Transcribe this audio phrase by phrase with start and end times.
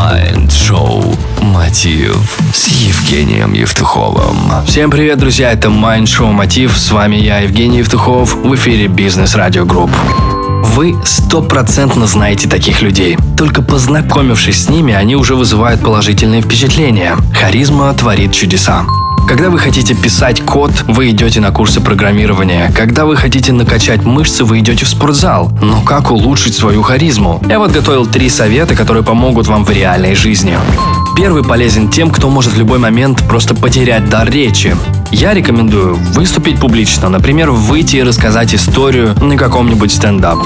[0.00, 4.34] Mind Show «Мотив» с Евгением Евтуховым.
[4.66, 6.78] Всем привет, друзья, это Mind Show Мотив.
[6.78, 9.90] С вами я, Евгений Евтухов, в эфире Бизнес Радио Групп.
[10.74, 13.18] Вы стопроцентно знаете таких людей.
[13.36, 17.18] Только познакомившись с ними, они уже вызывают положительные впечатления.
[17.34, 18.86] Харизма творит чудеса.
[19.30, 22.72] Когда вы хотите писать код, вы идете на курсы программирования.
[22.76, 25.52] Когда вы хотите накачать мышцы, вы идете в спортзал.
[25.62, 27.40] Но как улучшить свою харизму?
[27.48, 30.58] Я вот готовил три совета, которые помогут вам в реальной жизни.
[31.16, 34.74] Первый полезен тем, кто может в любой момент просто потерять дар речи.
[35.12, 40.38] Я рекомендую выступить публично, например, выйти и рассказать историю на каком-нибудь стендап.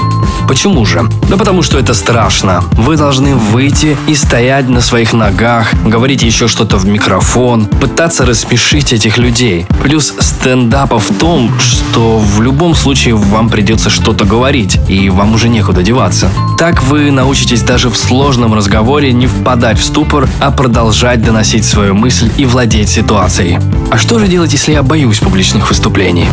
[0.47, 1.03] Почему же?
[1.29, 2.63] Да потому что это страшно.
[2.71, 8.91] Вы должны выйти и стоять на своих ногах, говорить еще что-то в микрофон, пытаться рассмешить
[8.91, 9.67] этих людей.
[9.83, 15.47] Плюс стендапа в том, что в любом случае вам придется что-то говорить, и вам уже
[15.47, 16.29] некуда деваться.
[16.57, 21.93] Так вы научитесь даже в сложном разговоре не впадать в ступор, а продолжать доносить свою
[21.93, 23.59] мысль и владеть ситуацией.
[23.91, 26.27] А что же делать, если я боюсь публичных выступлений?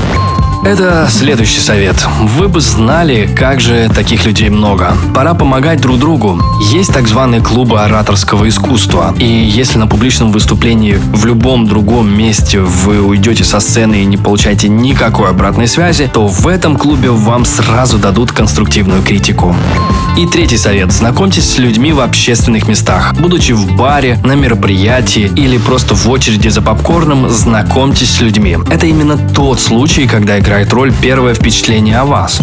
[0.64, 1.96] Это следующий совет.
[2.20, 4.96] Вы бы знали, как же таких людей много.
[5.12, 6.40] Пора помогать друг другу.
[6.70, 9.12] Есть так званые клубы ораторского искусства.
[9.18, 14.16] И если на публичном выступлении в любом другом месте вы уйдете со сцены и не
[14.16, 19.56] получаете никакой обратной связи, то в этом клубе вам сразу дадут конструктивную критику.
[20.16, 20.92] И третий совет.
[20.92, 23.14] Знакомьтесь с людьми в общественных местах.
[23.18, 28.56] Будучи в баре, на мероприятии или просто в очереди за попкорном, знакомьтесь с людьми.
[28.70, 32.38] Это именно тот случай, когда игра играет роль первое впечатление о вас.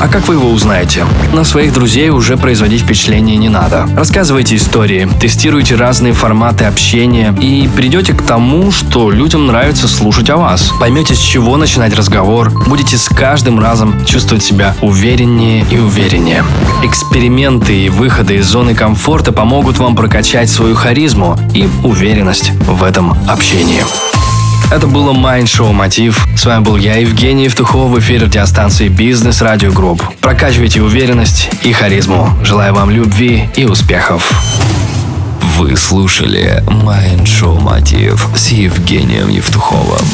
[0.00, 1.06] А как вы его узнаете?
[1.32, 3.88] На своих друзей уже производить впечатление не надо.
[3.96, 10.36] Рассказывайте истории, тестируйте разные форматы общения и придете к тому, что людям нравится слушать о
[10.36, 10.72] вас.
[10.80, 16.42] Поймете, с чего начинать разговор, будете с каждым разом чувствовать себя увереннее и увереннее.
[16.82, 23.16] Эксперименты и выходы из зоны комфорта помогут вам прокачать свою харизму и уверенность в этом
[23.28, 23.84] общении.
[24.72, 26.26] Это было Mind Show Мотив.
[26.34, 30.02] С вами был я, Евгений Евтухов, в эфире радиостанции Бизнес Радио Групп.
[30.22, 32.30] Прокачивайте уверенность и харизму.
[32.42, 34.32] Желаю вам любви и успехов.
[35.58, 40.06] Вы слушали Mind Show Мотив с Евгением Евтуховым.